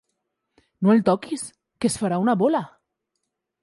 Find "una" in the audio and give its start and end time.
2.27-2.39